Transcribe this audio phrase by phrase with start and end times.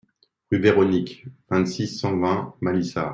[0.49, 3.09] Rue Véronique, vingt-six, cent vingt Malissard